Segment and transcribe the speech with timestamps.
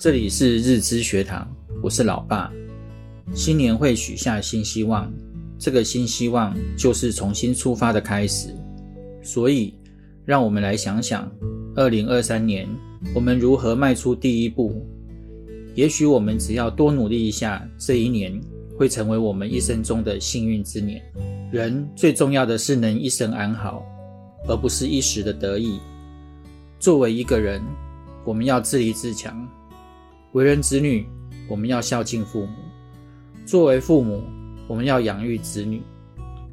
[0.00, 1.46] 这里是日知学堂，
[1.82, 2.50] 我是老爸。
[3.34, 5.12] 新年会许下新希望，
[5.58, 8.48] 这个新希望就是重新出发的开始。
[9.22, 9.74] 所以，
[10.24, 11.30] 让我们来想想，
[11.76, 12.66] 二零二三年
[13.14, 14.82] 我们如何迈出第一步。
[15.74, 18.40] 也许我们只要多努力一下，这一年
[18.78, 21.02] 会成为我们一生中的幸运之年。
[21.52, 23.84] 人最重要的是能一生安好，
[24.48, 25.78] 而不是一时的得意。
[26.78, 27.60] 作为一个人，
[28.24, 29.46] 我们要自立自强；
[30.32, 31.08] 为人子女，
[31.48, 32.52] 我们要孝敬父母；
[33.44, 34.22] 作为父母，
[34.68, 35.80] 我们要养育子女；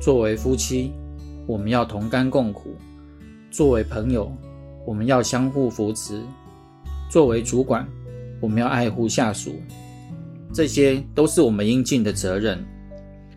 [0.00, 0.90] 作为夫妻，
[1.46, 2.70] 我们要同甘共苦；
[3.50, 4.32] 作为朋友，
[4.86, 6.22] 我们要相互扶持；
[7.10, 7.86] 作为主管，
[8.40, 9.56] 我们要爱护下属。
[10.50, 12.64] 这些都是我们应尽的责任。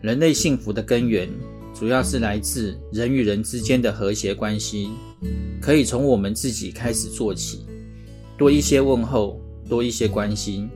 [0.00, 1.28] 人类幸福的根源，
[1.74, 4.88] 主要是来自人与人之间的和谐关系。
[5.60, 7.66] 可以从我们自己开始做起，
[8.38, 10.68] 多一些问候，多一些关心，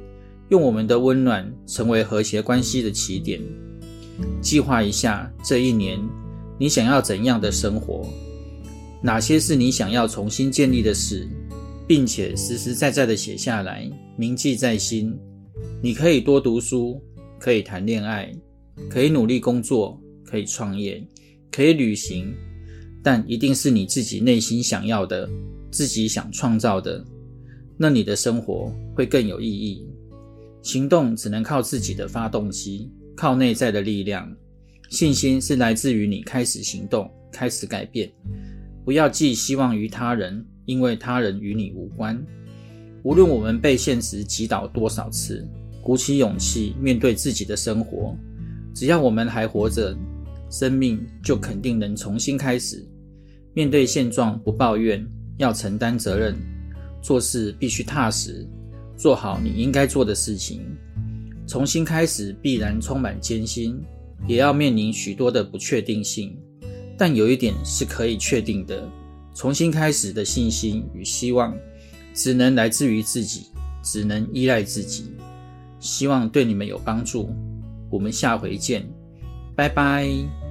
[0.48, 3.40] 用我们的温暖成为和谐关系的起点。
[4.40, 5.98] 计划一下这一年，
[6.58, 8.08] 你想要怎样的生活？
[9.02, 11.28] 哪些是你想要重新建立的事，
[11.86, 15.16] 并且实实在在的写下来，铭记在心。
[15.82, 17.00] 你可以多读书，
[17.38, 18.34] 可以谈恋爱，
[18.88, 21.06] 可以努力工作，可以创业，
[21.52, 22.34] 可以旅行。
[23.02, 25.28] 但一定是你自己内心想要的，
[25.70, 27.04] 自己想创造的，
[27.76, 29.86] 那你的生活会更有意义。
[30.62, 34.34] 行动只能靠自己的发动机，靠内在的力量。
[34.88, 38.10] 信心是来自于你开始行动，开始改变。
[38.84, 42.20] 不要寄希望于他人，因为他人与你无关。
[43.02, 45.46] 无论我们被现实击倒多少次，
[45.82, 48.16] 鼓起勇气面对自己的生活，
[48.74, 49.96] 只要我们还活着，
[50.50, 52.84] 生命就肯定能重新开始。
[53.54, 55.04] 面对现状不抱怨，
[55.36, 56.36] 要承担责任，
[57.06, 58.44] 做事必须踏实，
[58.96, 60.60] 做好你应该做的事情。
[61.46, 63.80] 重新开始必然充满艰辛，
[64.26, 66.36] 也要面临许多的不确定性。
[66.98, 68.90] 但有一点是可以确定的：
[69.36, 71.56] 重新开始的信心与希望，
[72.12, 73.50] 只能来自于自己，
[73.84, 75.12] 只能依赖自己。
[75.78, 77.30] 希望对你们有帮助。
[77.88, 78.84] 我们下回见，
[79.54, 80.45] 拜拜。